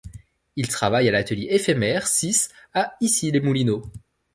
[0.55, 3.83] Il travaille à L’atelier éphémère, sis à Issy-les-Moulineaux.